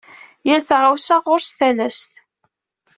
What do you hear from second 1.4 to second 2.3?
talast.